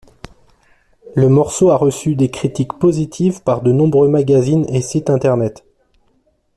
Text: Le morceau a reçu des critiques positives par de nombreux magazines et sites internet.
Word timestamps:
Le 1.13 1.29
morceau 1.29 1.69
a 1.69 1.75
reçu 1.77 2.15
des 2.15 2.31
critiques 2.31 2.73
positives 2.79 3.43
par 3.43 3.61
de 3.61 3.71
nombreux 3.71 4.07
magazines 4.09 4.65
et 4.73 4.81
sites 4.81 5.11
internet. 5.11 5.63